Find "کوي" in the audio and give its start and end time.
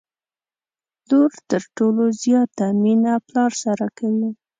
3.97-4.29